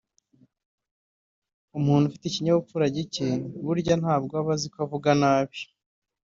[1.77, 3.27] Umuntu ufite ikinyabupfura gike
[3.65, 5.59] burya nta nubwo aba azi ko avuga nabi